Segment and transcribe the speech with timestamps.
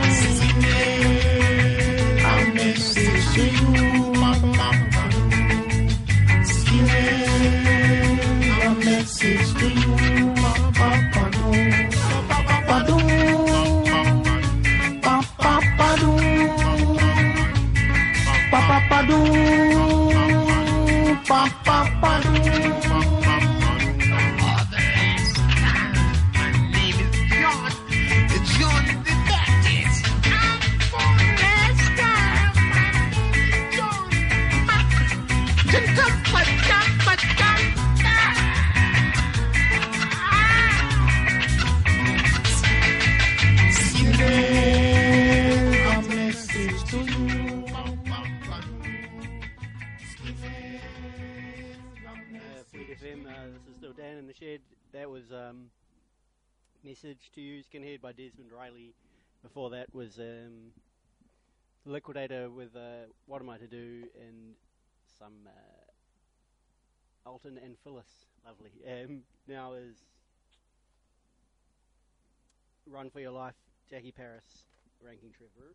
[0.00, 0.67] Thank you.
[59.68, 60.72] before that was um,
[61.84, 64.54] Liquidator with uh, What Am I to Do and
[65.18, 68.26] some uh, Alton and Phyllis.
[68.46, 68.70] Lovely.
[68.86, 69.96] Um, now is
[72.86, 73.56] Run for Your Life,
[73.90, 74.64] Jackie Paris,
[75.04, 75.74] Ranking Trevor.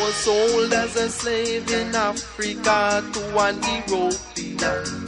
[0.00, 5.06] Was sold as a slave in Africa to an European.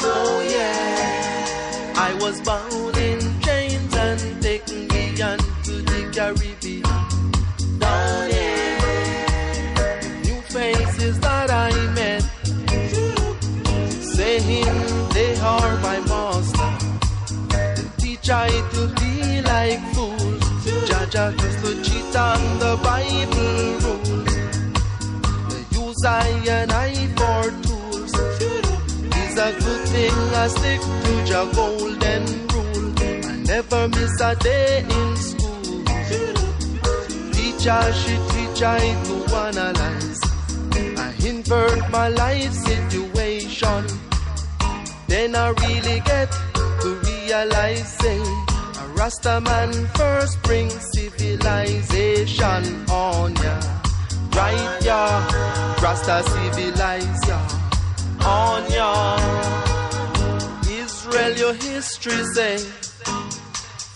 [0.00, 1.94] Oh yeah.
[1.96, 6.82] I was bound in chains and taken beyond to the Caribbean.
[6.86, 8.78] Oh, Down here,
[10.24, 12.22] new faces that I met,
[14.14, 14.76] saying
[15.14, 16.70] they are my master.
[17.98, 20.44] Teach I to be like fools.
[20.88, 24.33] Jah Jah used to cheat on the Bible rules.
[26.06, 28.12] I for tools.
[29.20, 32.92] It's a good thing I stick to your golden rule.
[33.00, 35.84] I never miss a day in school.
[37.32, 40.20] Teacher, she teach I to analyze.
[40.98, 43.86] I invert my life situation.
[45.08, 46.30] Then I really get
[46.82, 53.73] to realize, say, a Rasta man first bring civilization on ya.
[54.34, 55.22] Right, ya,
[55.82, 57.38] Rasta civilize ya.
[58.26, 59.16] On ya.
[60.68, 62.58] Israel, your history say,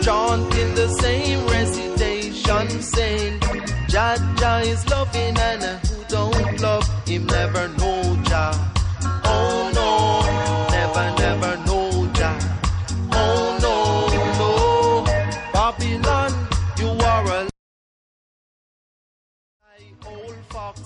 [0.02, 3.40] chanting the same recitation, saying,
[3.88, 8.01] Jah Jah is loving and who don't love him never know
[8.42, 8.58] Jah.
[9.24, 9.90] Oh no,
[10.74, 11.86] never, never know
[12.18, 12.38] Jah.
[13.12, 13.76] Oh no,
[14.40, 14.50] no,
[15.52, 16.32] Babylon,
[16.80, 17.40] you are a
[20.08, 20.76] old fox.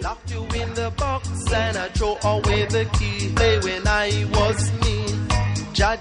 [0.00, 3.18] Locked you in the box and I throw away the key.
[3.66, 4.96] When I was me,
[5.76, 6.00] got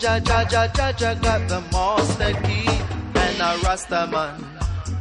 [1.49, 2.69] the master key
[3.23, 4.55] and a Rasta man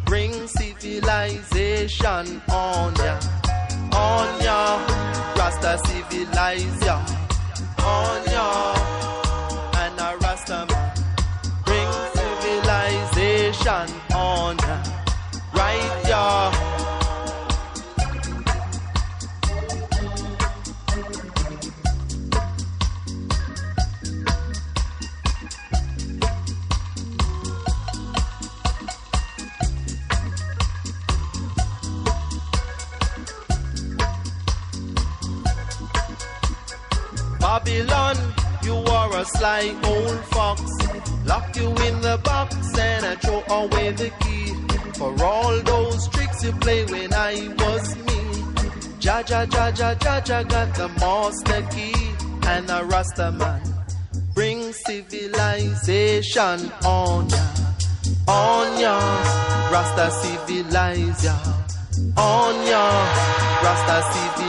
[0.07, 3.44] bring civilization on ya,
[3.95, 4.61] on ya.
[5.37, 6.97] Rasta civilize ya,
[7.85, 8.47] on ya,
[9.83, 10.93] and a Rasta man
[11.65, 14.77] bring civilization on ya,
[15.55, 16.64] right ya.
[39.65, 40.63] Sly old fox.
[41.25, 44.55] Lock you in the box and I throw away the key.
[44.99, 48.21] For all those tricks you play when I was me.
[48.99, 51.95] Jah Jah Jah Jah Jah Jah got the master key
[52.47, 53.63] and a Rasta man.
[54.35, 57.45] Bring civilization on ya,
[58.29, 58.97] on ya.
[59.71, 61.37] Rasta civilize ya,
[62.17, 62.85] on ya.
[63.63, 64.44] Rasta civilize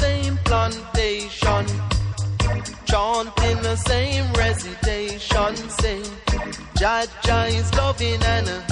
[0.00, 1.66] same plantation,
[2.84, 6.02] chanting the same recitation, say
[6.76, 8.71] Jah Jah is loving and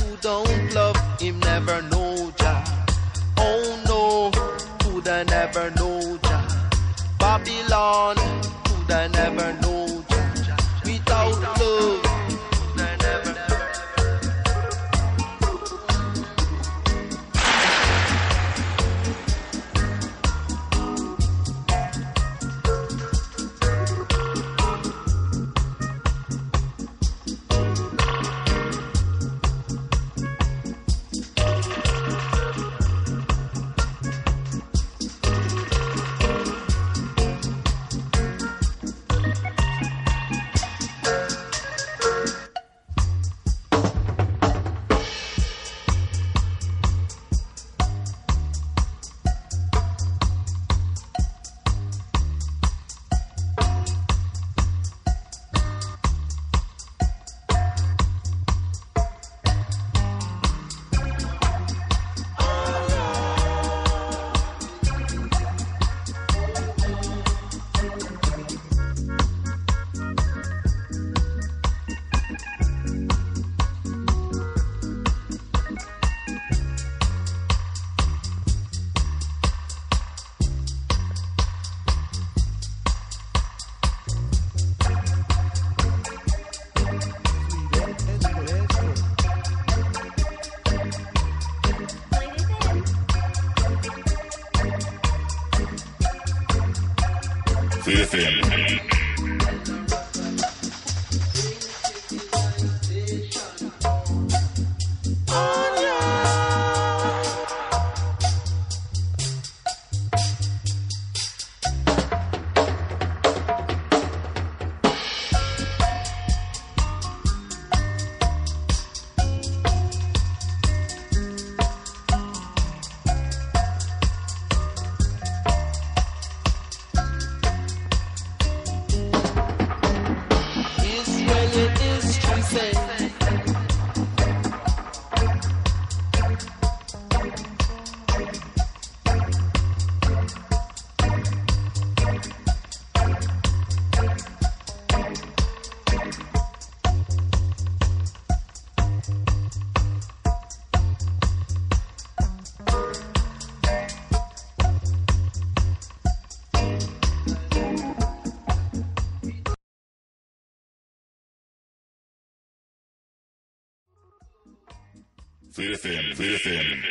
[165.61, 166.83] Fleet FM, Fleet FM.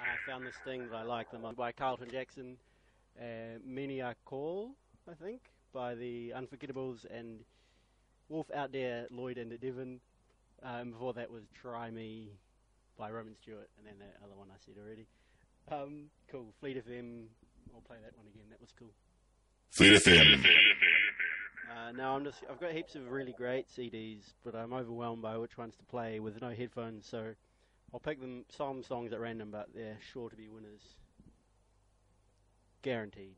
[0.00, 2.56] I found this thing that I like the most by Carlton Jackson,
[3.20, 4.76] uh, Many Are Call,
[5.10, 5.40] I think,
[5.74, 7.40] by the Unforgettables and
[8.28, 9.98] Wolf Out There, Lloyd and Devon.
[10.62, 12.30] Um, before that was Try Me
[12.96, 15.08] by Roman Stewart, and then that other one I said already.
[15.72, 17.24] Um, cool, Fleet FM.
[17.74, 18.44] I'll play that one again.
[18.50, 18.92] That was cool.
[19.72, 20.46] Fleet FM.
[21.76, 25.36] Uh, now I'm just I've got heaps of really great CDs, but I'm overwhelmed by
[25.38, 27.08] which ones to play with no headphones.
[27.08, 27.34] So
[27.96, 30.82] I'll pick them some songs at random, but they're sure to be winners,
[32.82, 33.36] guaranteed.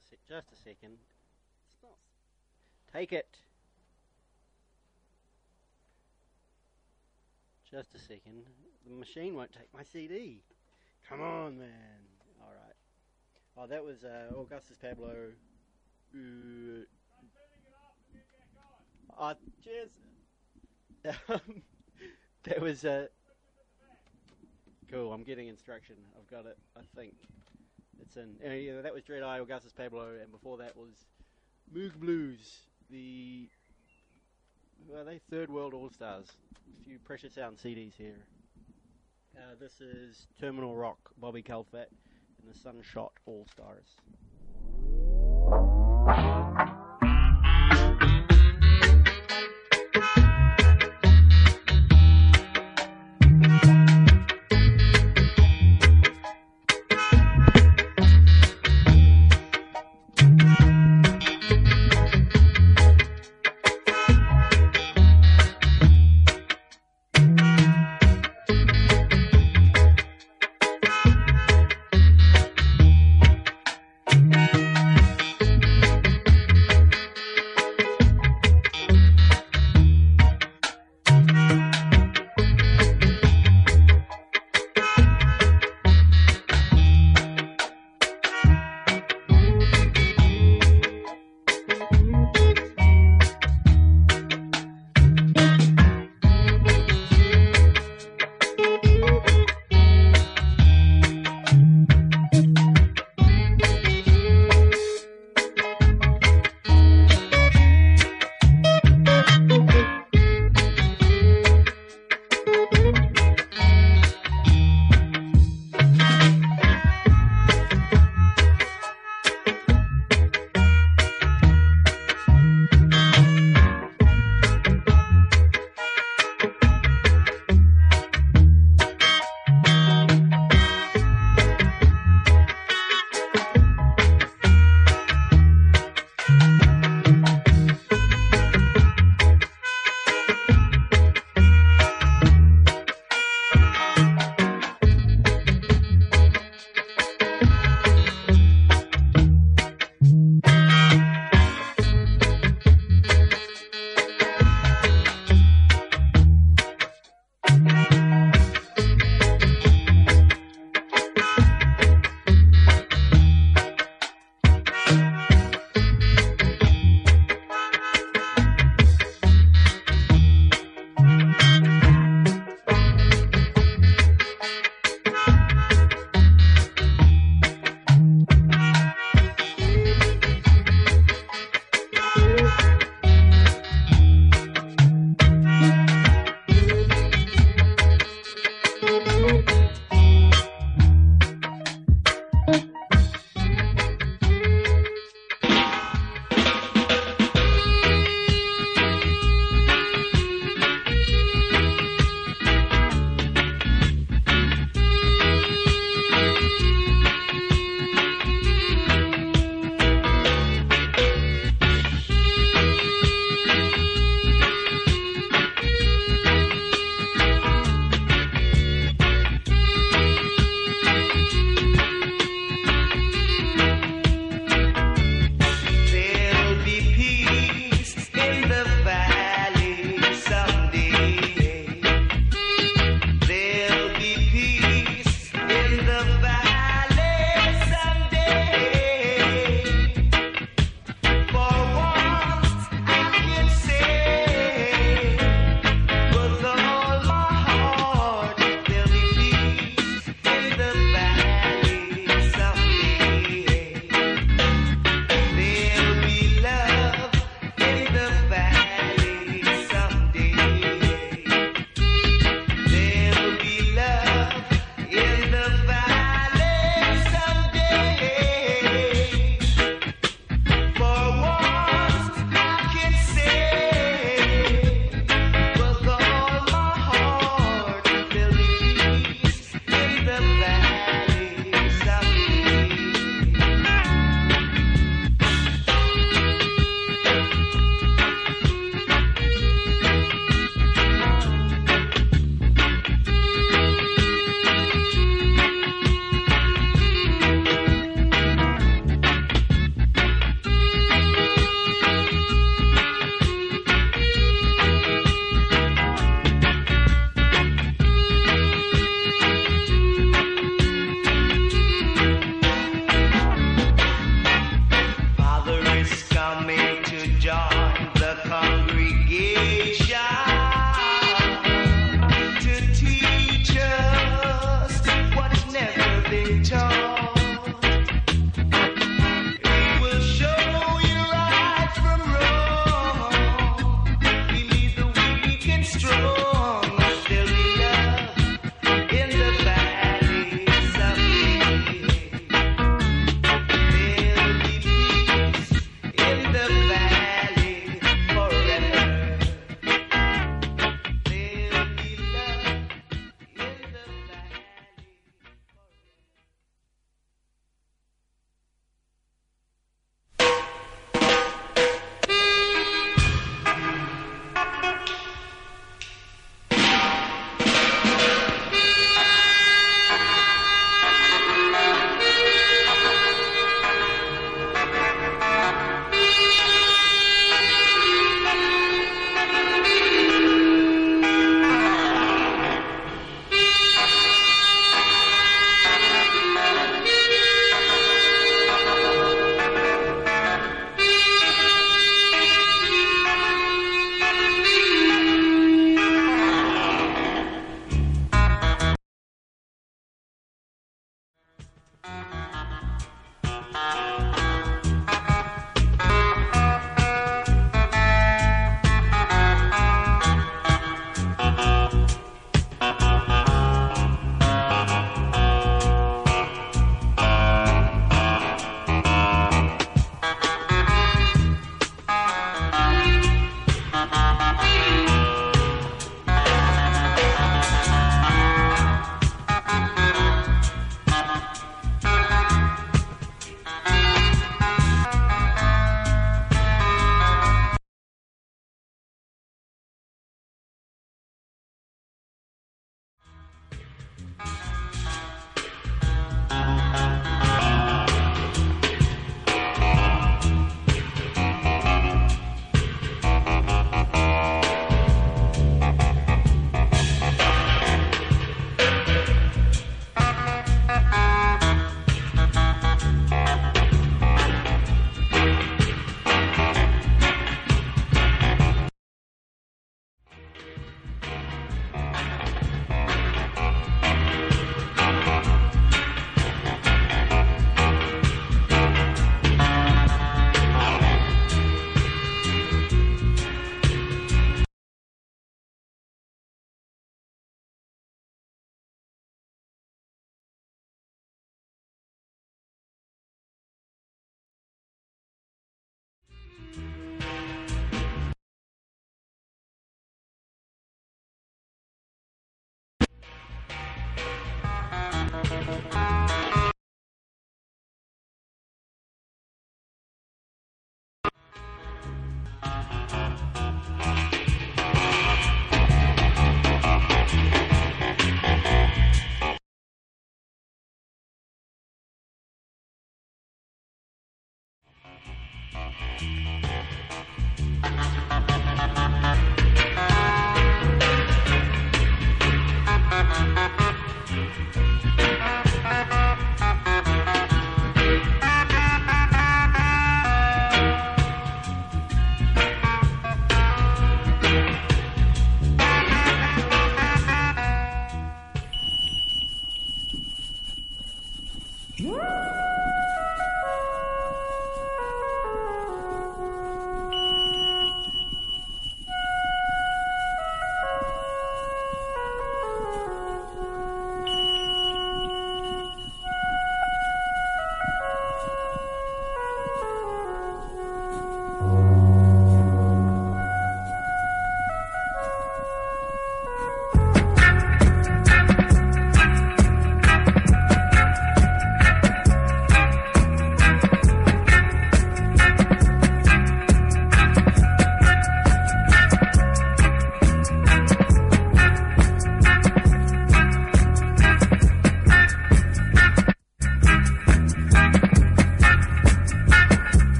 [0.00, 0.18] A sec.
[0.28, 0.98] Just a second.
[2.92, 3.28] Take it.
[7.70, 8.44] Just a second.
[8.86, 10.42] The machine won't take my CD.
[11.08, 11.68] Come on, man.
[12.40, 12.74] All right.
[13.56, 15.30] Oh, that was uh, Augustus Pablo.
[16.12, 16.84] Uh,
[19.18, 19.90] oh, cheers.
[21.28, 21.40] Um,
[22.44, 23.06] that was uh,
[24.90, 25.12] cool.
[25.12, 25.94] I'm getting instruction.
[26.18, 26.58] I've got it.
[26.76, 27.14] I think
[28.02, 28.36] it's in.
[28.44, 30.94] Uh, that was Dread Eye, Augustus Pablo, and before that was
[31.74, 32.60] Moog Blues.
[32.90, 33.48] The
[34.88, 35.20] who are they?
[35.30, 36.26] Third World All Stars.
[36.80, 38.24] A few pressure sound CDs here.
[39.36, 41.86] Uh, this is Terminal Rock, Bobby Kalphat,
[42.42, 43.96] and the Sunshot All Stars.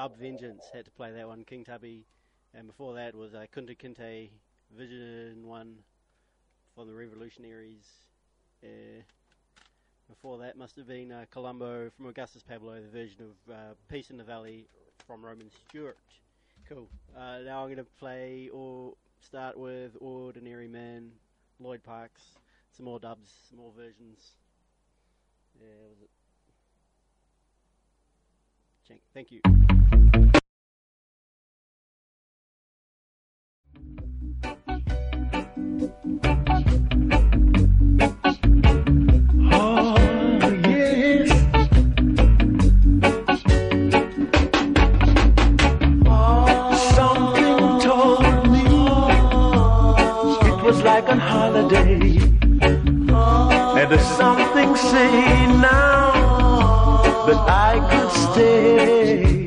[0.00, 0.64] Dub Vengeance.
[0.72, 1.44] Had to play that one.
[1.44, 2.06] King Tubby.
[2.54, 4.30] And before that was uh, Kunta Kinte
[4.74, 5.74] Vision 1
[6.74, 7.84] from the Revolutionaries.
[8.64, 9.02] Uh,
[10.08, 14.08] before that must have been uh, Columbo from Augustus Pablo, the version of uh, Peace
[14.08, 14.64] in the Valley
[15.06, 15.98] from Roman Stewart.
[16.66, 16.88] Cool.
[17.14, 21.10] Uh, now I'm going to play or start with Ordinary Man,
[21.58, 22.22] Lloyd Parks.
[22.74, 24.30] Some more dubs, some more versions.
[25.60, 26.08] Yeah, was it?
[28.90, 29.40] Thank- Thank you.
[39.52, 39.96] Oh,
[40.66, 41.30] yes.
[46.94, 48.62] Something told me
[50.48, 52.18] it was like a holiday.
[53.78, 55.89] And there's something saying now
[57.30, 59.39] that I could stay.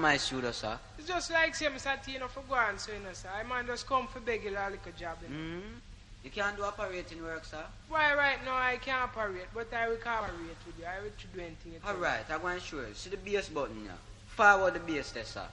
[0.00, 0.78] Cloth you are doing my shoulder, sir?
[0.98, 2.04] It's just like say, Mr.
[2.04, 3.28] Tino for go on, so you know, sir.
[3.34, 5.60] I man just come for beg you a little job, you know.
[5.60, 5.60] Hmm?
[6.24, 7.64] You can't do operating work, sir?
[7.88, 10.84] Why right now I can't operate, but I will cooperate with you.
[10.84, 11.80] I will do anything you.
[11.86, 12.94] Alright, I'm going to show you.
[12.94, 13.98] See the bass button now.
[14.26, 15.46] Forward the bass there, sir.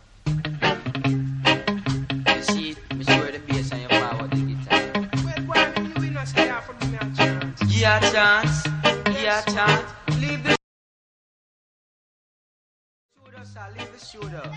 [14.12, 14.52] Shoulder.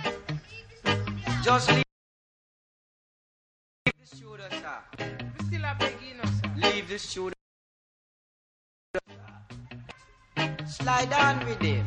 [1.43, 1.83] Just leave
[3.85, 4.79] the shoulder, sir.
[5.39, 6.43] We still a beg sir.
[6.57, 7.35] Leave the shoulder.
[10.67, 11.87] Slide on with him.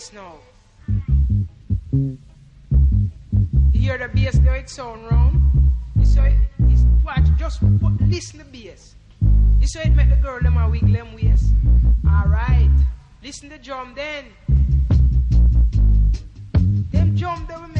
[0.00, 0.34] Bass now.
[1.92, 5.72] You hear the bass how it sound round?
[5.96, 6.36] You saw it,
[6.70, 8.94] it's, watch, just put, listen the bass.
[9.60, 11.52] You saw it make the girl them a wiggle them waist?
[12.08, 12.70] Alright.
[13.22, 14.24] Listen the drum then.
[16.92, 17.79] Them drum they will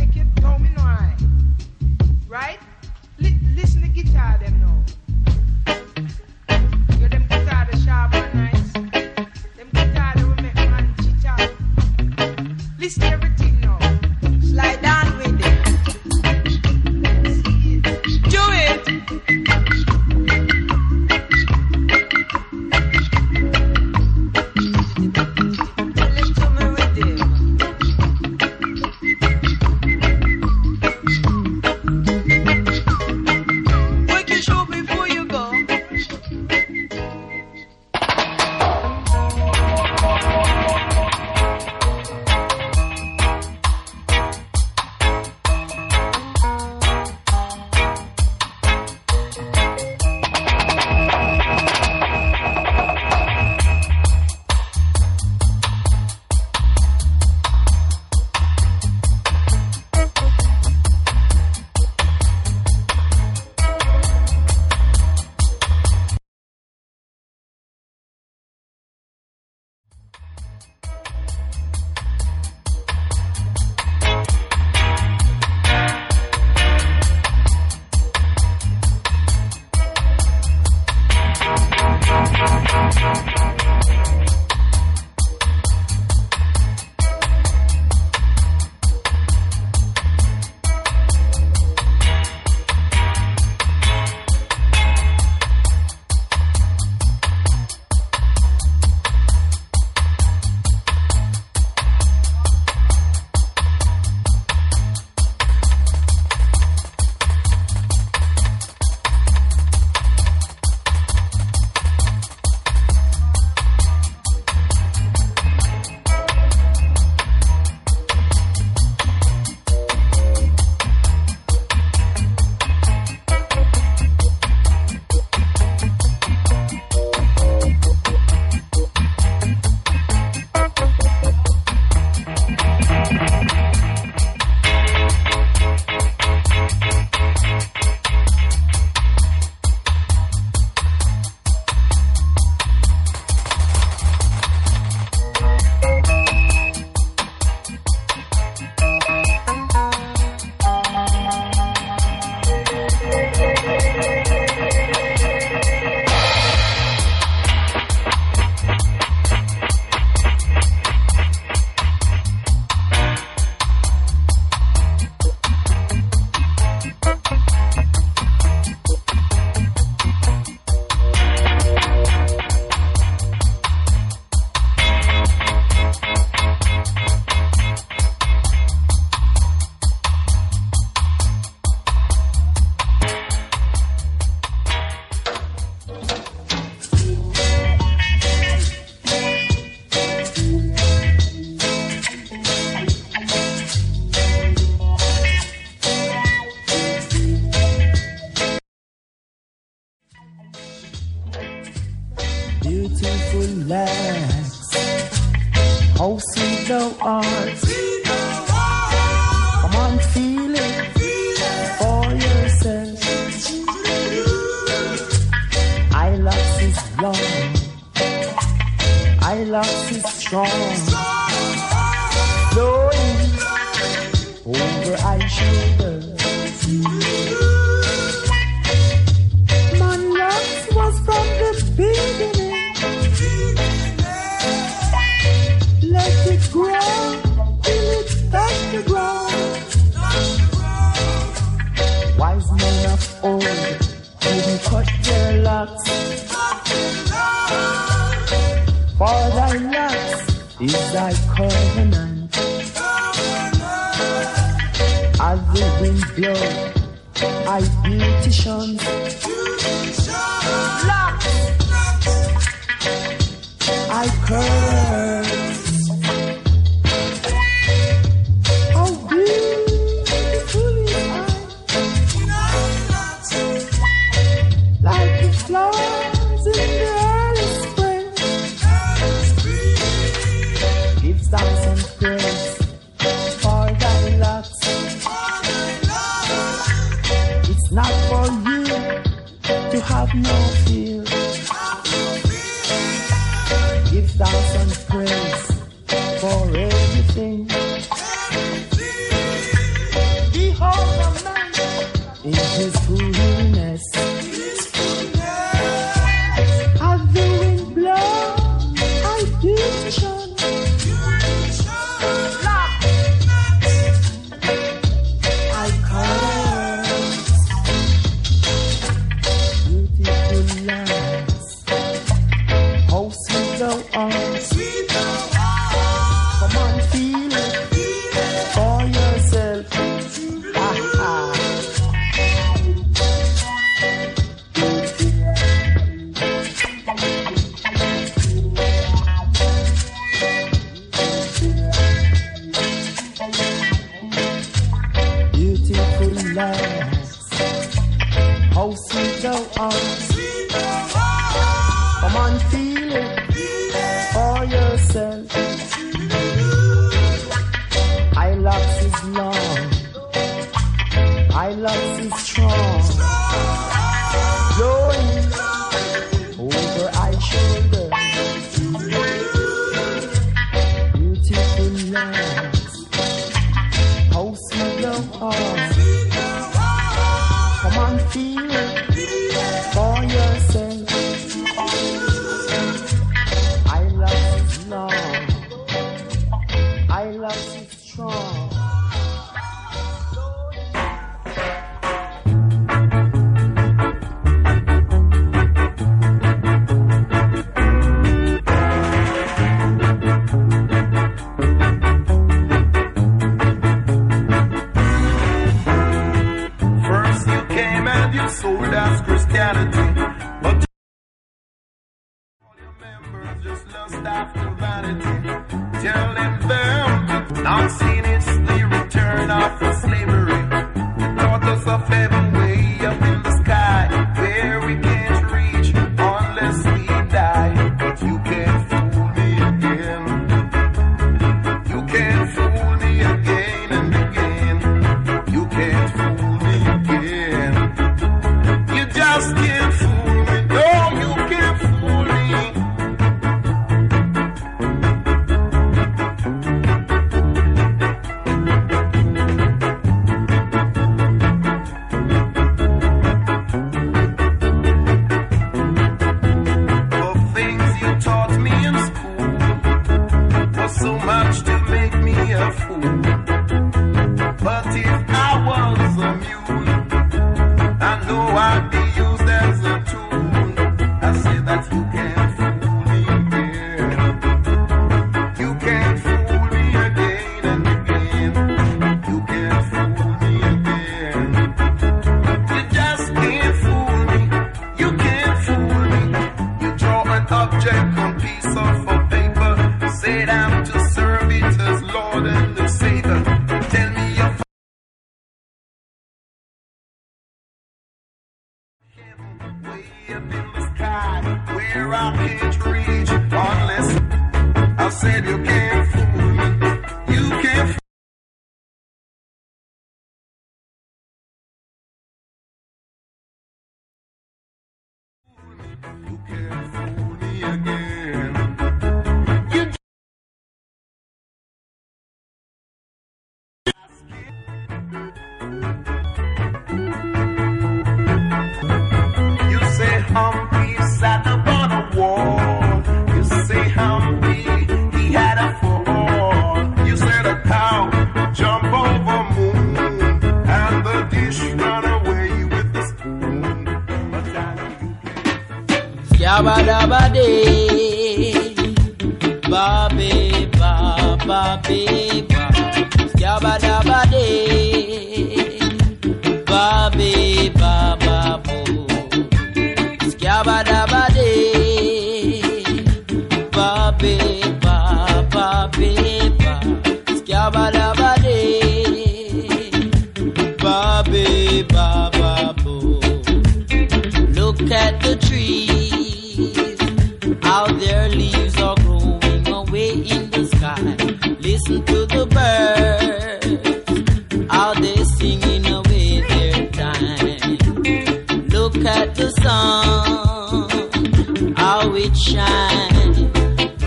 [378.12, 378.49] Come on,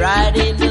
[0.04, 0.63] bright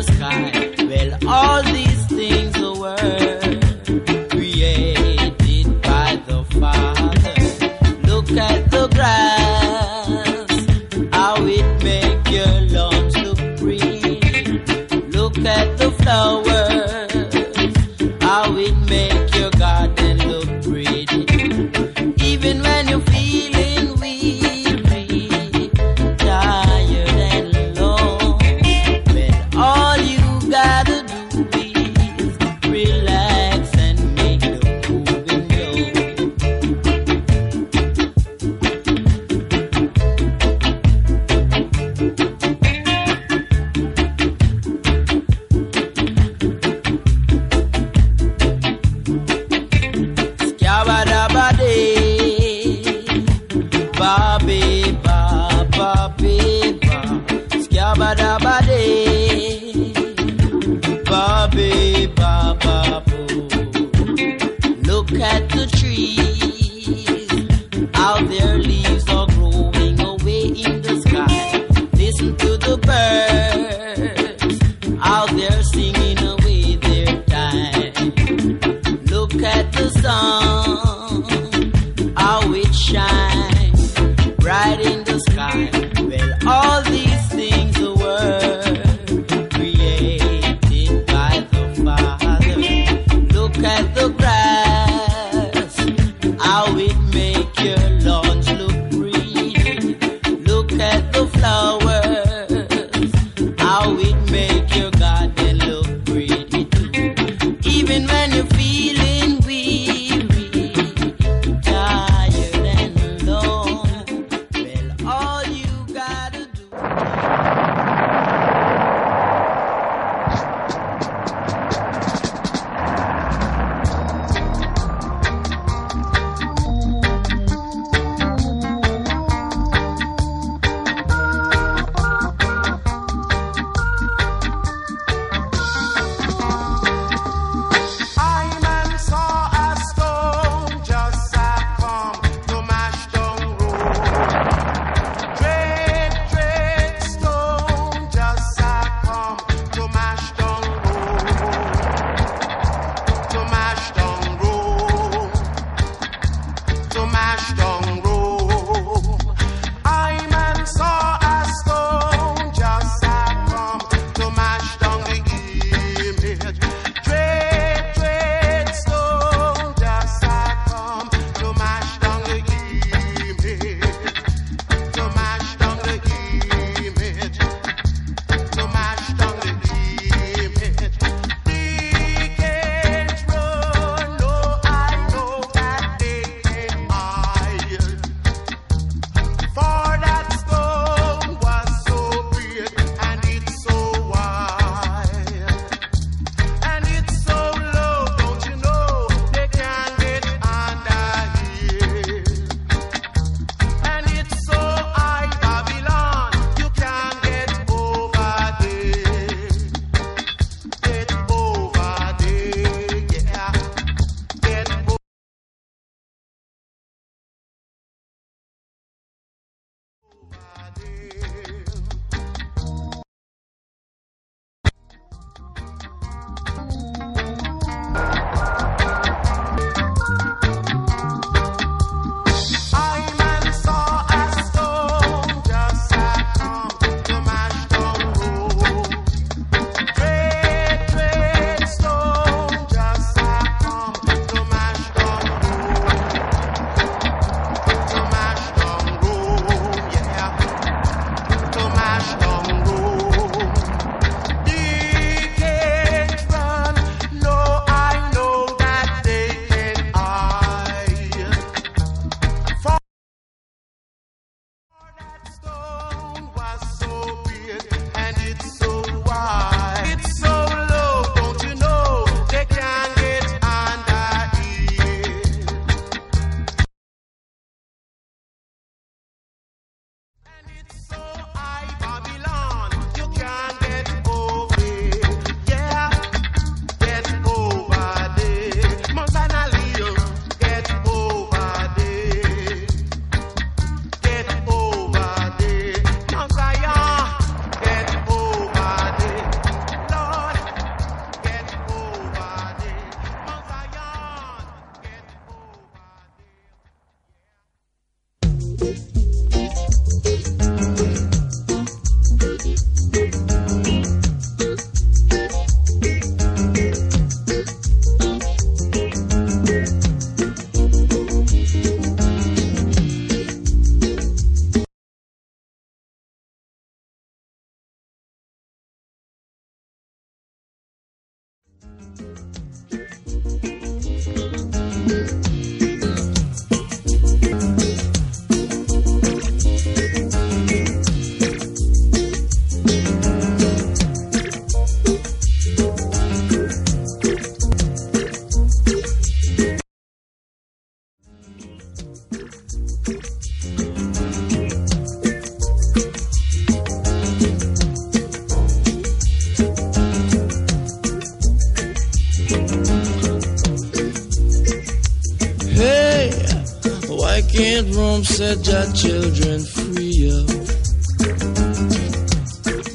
[368.22, 369.92] set your children free?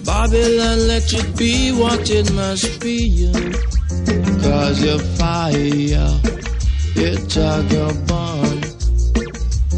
[0.04, 3.32] Babylon, let it be what it must be.
[4.44, 6.10] Cause your fire,
[6.96, 7.64] it's a
[8.08, 8.60] burn.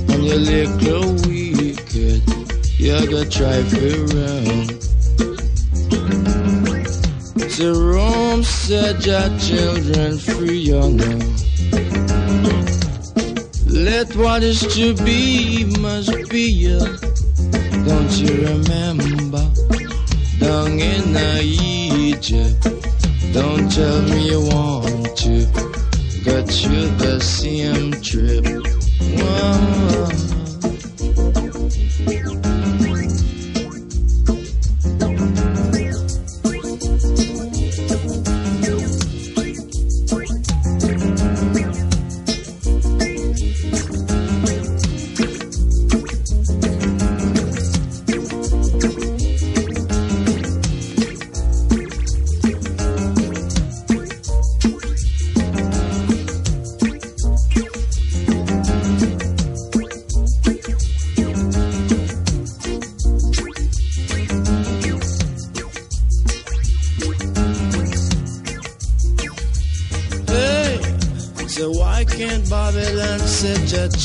[0.10, 2.22] And you little wicked,
[2.80, 4.66] you gotta try for run.
[7.60, 11.39] The Rome set your children free, you know.
[14.10, 16.68] Let what is to be must be.
[17.86, 19.52] Don't you remember?
[20.40, 22.64] Down in Egypt.
[23.34, 24.89] Don't tell me you want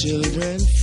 [0.04, 0.73] children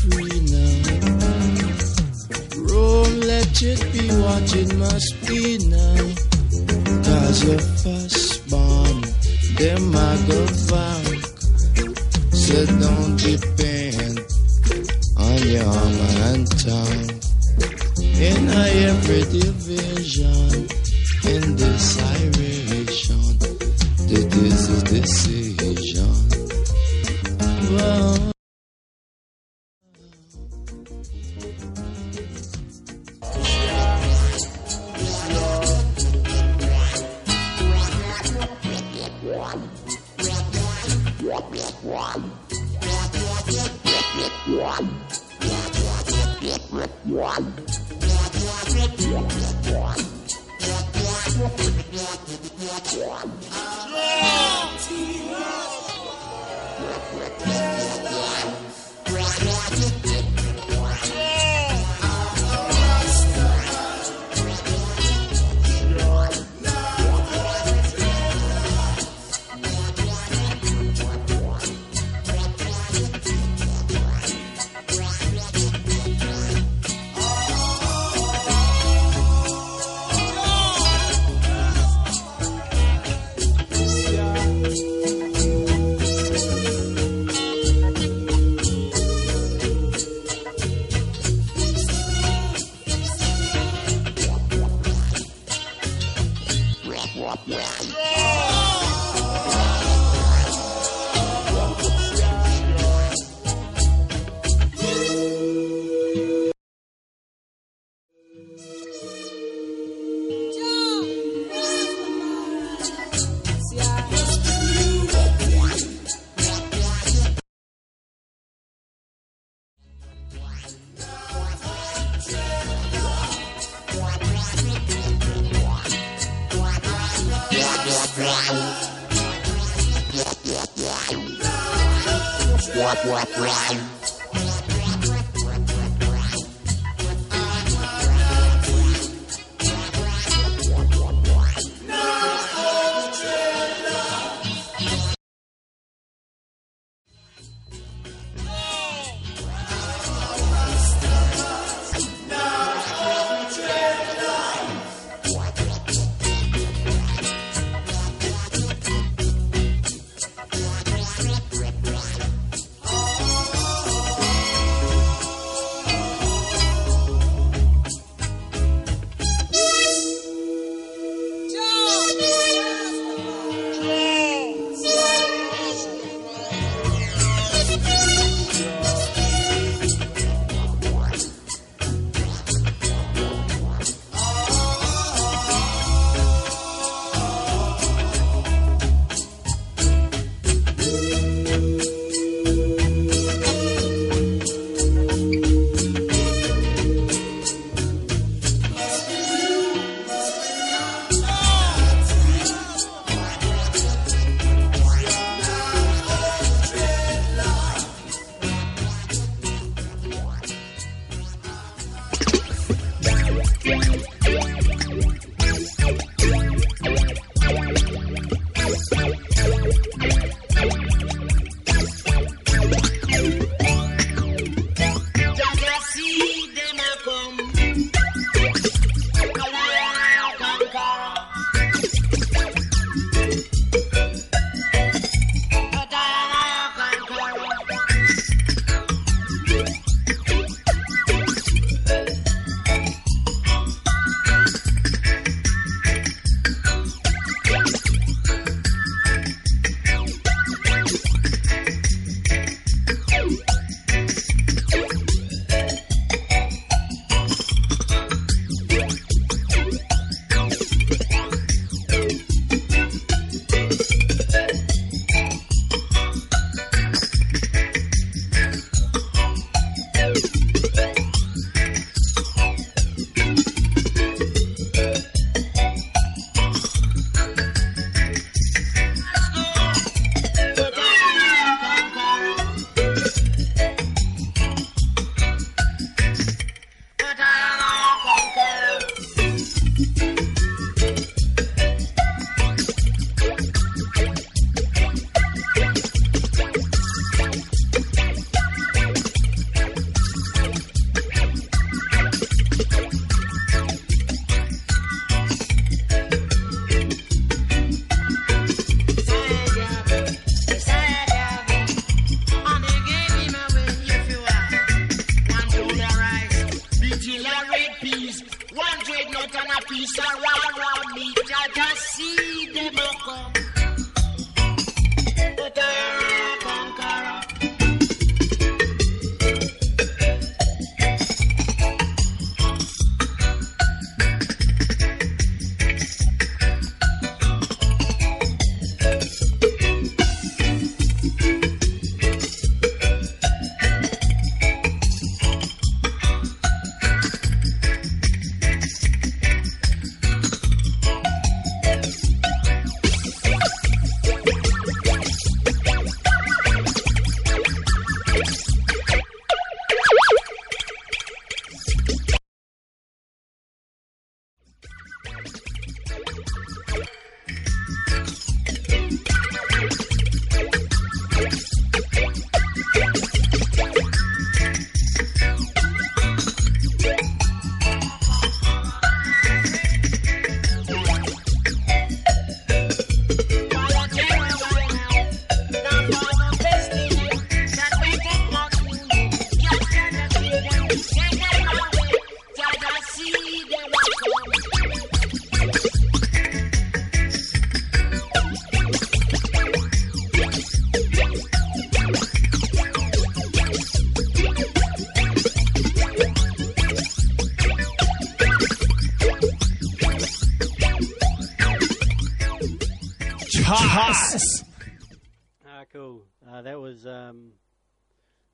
[415.45, 416.03] Ah, cool.
[416.26, 417.32] Uh, that was um,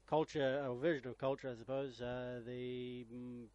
[0.07, 1.99] culture, a version of culture, I suppose.
[1.99, 3.45] Uh, the mm,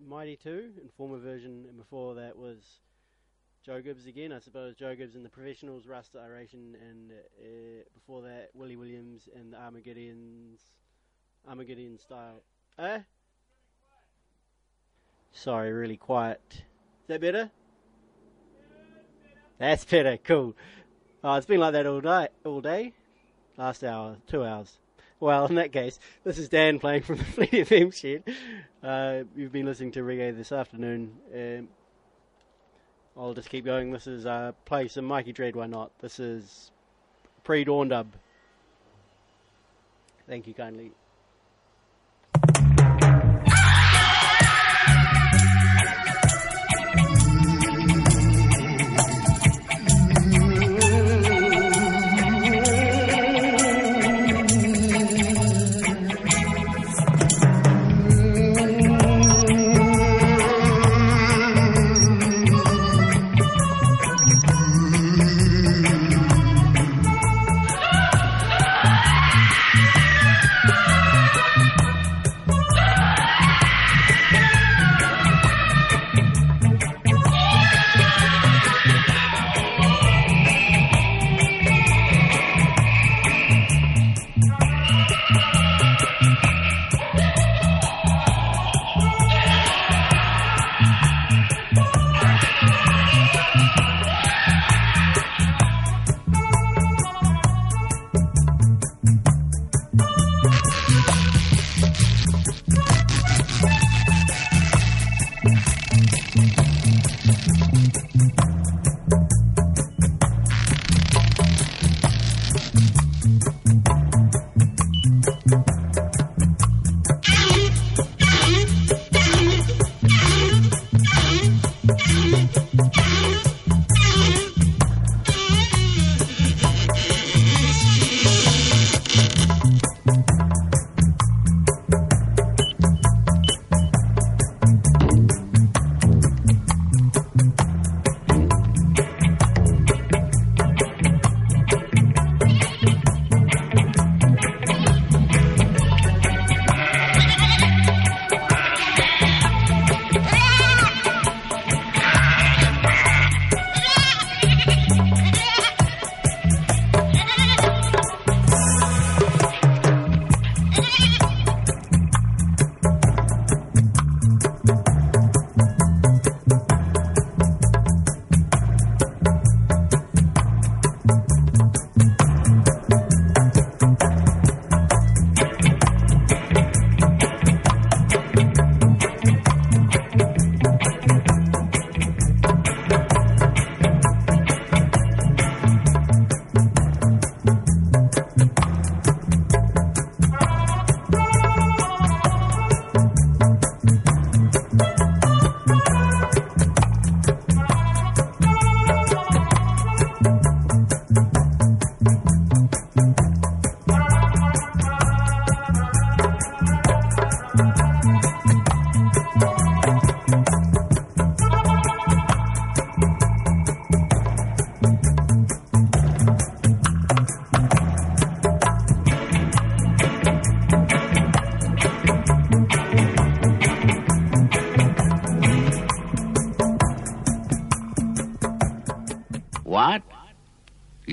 [0.00, 2.80] Mighty Two, and former version, and before that was
[3.66, 4.32] Joe Gibbs again.
[4.32, 9.28] I suppose Joe Gibbs and the Professionals, Rasta Iration, and uh, before that Willie Williams
[9.36, 10.60] and the Armageddon's
[11.46, 12.42] Armageddon style.
[12.78, 13.00] Eh?
[15.32, 16.40] Sorry, really quiet.
[16.50, 17.50] Is that better?
[19.58, 20.16] That's better.
[20.16, 20.56] Cool.
[21.26, 22.28] Oh, it's been like that all day.
[22.44, 22.92] All day.
[23.56, 24.76] Last hour, two hours.
[25.20, 28.24] Well, in that case, this is Dan playing from the Fleet FM shed.
[28.82, 31.16] Uh, you've been listening to reggae this afternoon.
[31.34, 31.68] Um,
[33.16, 33.90] I'll just keep going.
[33.90, 35.56] This is uh, play some Mikey Dread.
[35.56, 35.92] Why not?
[35.98, 36.70] This is
[37.42, 38.08] pre-dawn dub.
[40.28, 40.92] Thank you kindly.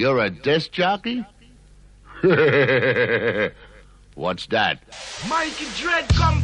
[0.02, 1.24] You're a disc jockey?
[4.16, 4.80] What's that?
[5.30, 6.41] Mikey Dread come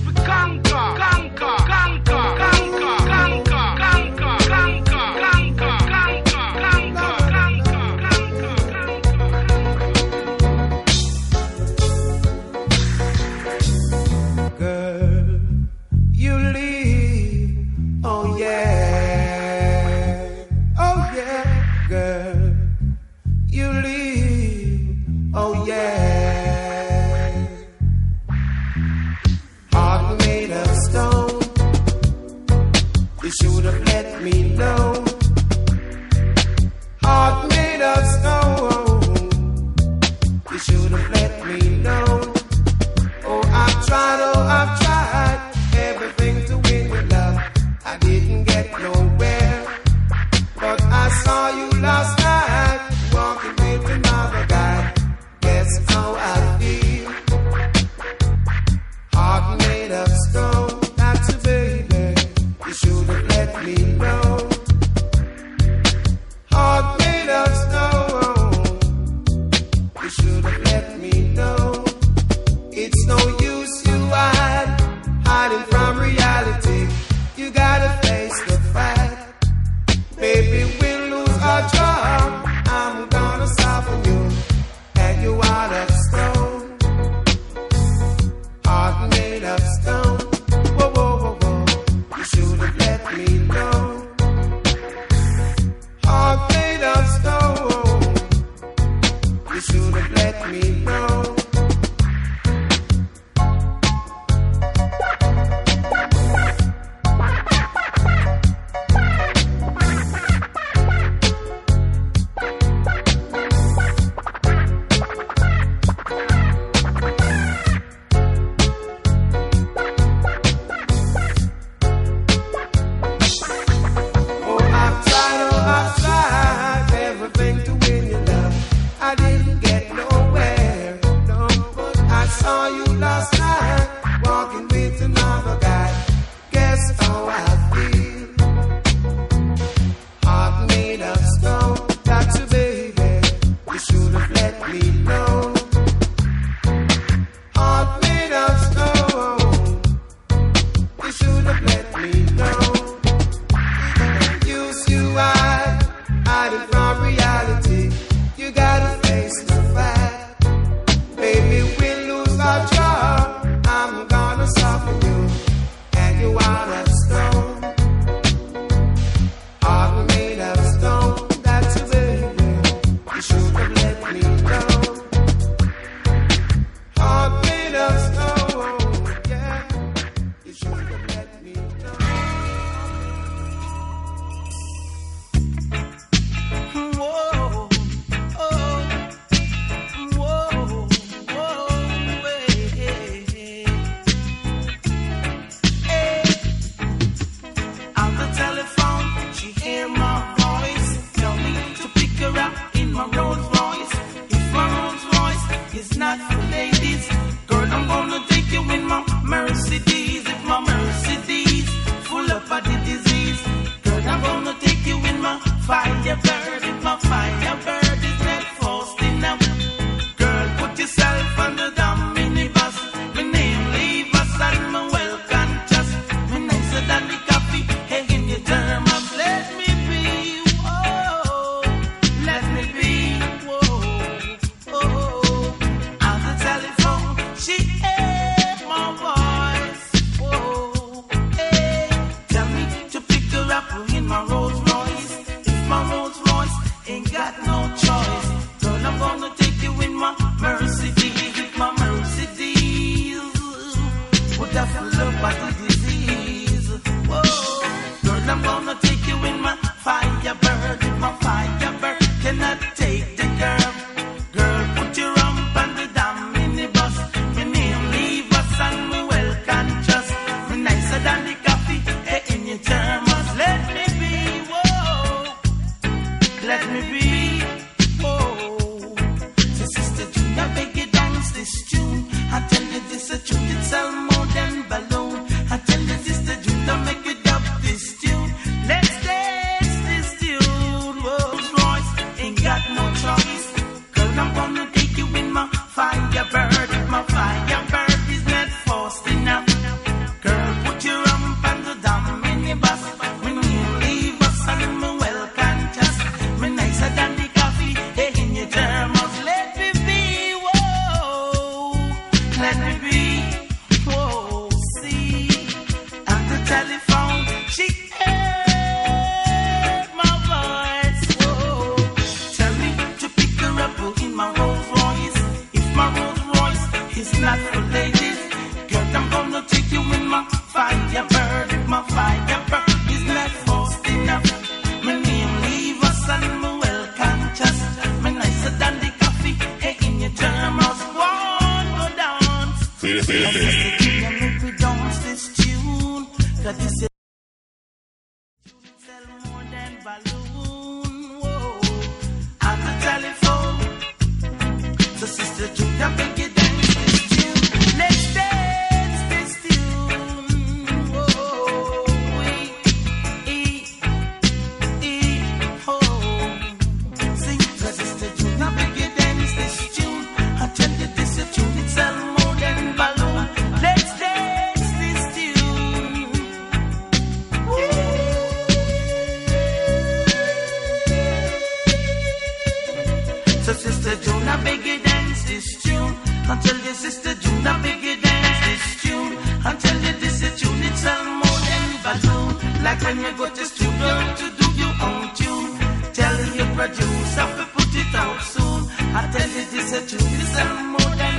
[399.73, 401.18] it's more than.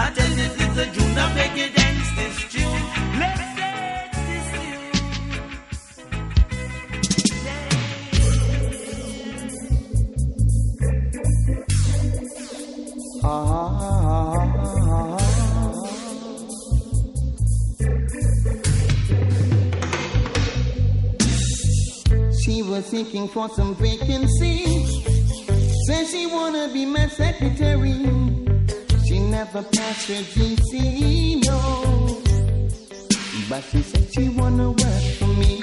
[0.00, 0.86] I tell you this a
[1.18, 2.36] I beg you dance this.
[3.18, 4.92] Let's dance this tune.
[22.44, 24.77] She was seeking for some vacancy.
[25.88, 27.94] Said she wanna be my secretary.
[29.06, 32.20] She never passed her GC, no.
[33.48, 35.62] But she said she wanna work for me.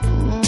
[0.00, 0.44] Mm.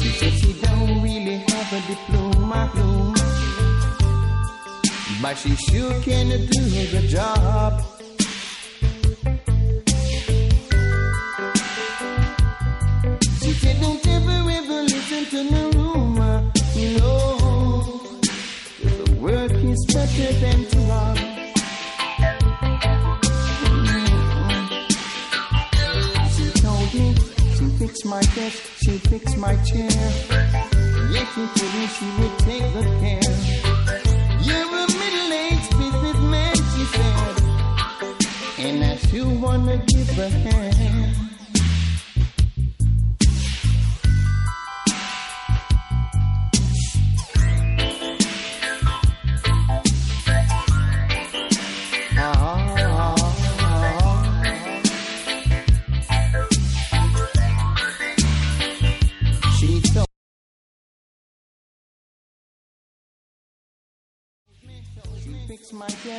[0.00, 2.72] She said she don't really have a diploma.
[5.20, 6.62] But she sure can do
[6.94, 7.95] the job.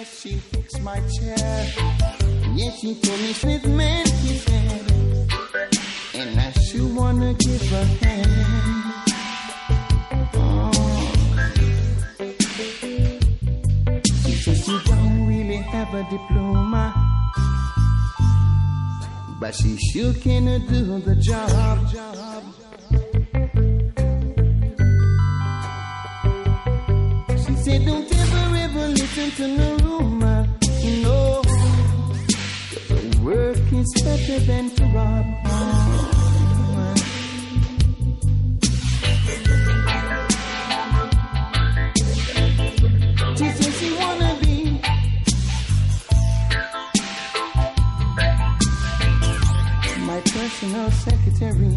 [0.06, 1.66] She fixed my chair.
[2.54, 4.42] Yeah, she told me she's man, she.
[6.14, 8.94] And I sure wanna give her hand.
[10.36, 10.72] Oh.
[14.24, 16.94] She said she don't really have a diploma.
[19.40, 22.67] But she sure can do the job.
[33.96, 35.26] Is better than to rob.
[44.00, 44.80] Wanna be
[50.06, 51.77] my personal secretary.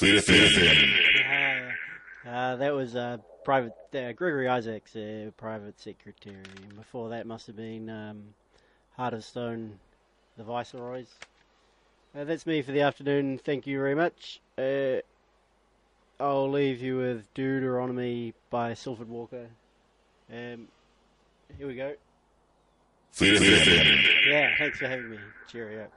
[0.00, 1.26] Feel it, feel it, feel it.
[2.24, 6.36] Uh, Uh, that was uh, private uh, Gregory Isaacs, uh, private secretary.
[6.36, 8.22] And before that, must have been um,
[8.96, 9.78] Heart of Stone,
[10.38, 11.08] the Viceroys.
[12.16, 13.36] Uh, that's me for the afternoon.
[13.44, 14.40] Thank you very much.
[14.56, 15.00] Uh,
[16.18, 19.48] I'll leave you with Deuteronomy by Sylford Walker.
[20.32, 20.68] Um,
[21.58, 21.92] here we go.
[23.12, 24.02] Fleet FM.
[24.26, 25.18] Yeah, thanks for having me.
[25.46, 25.88] Cheerio.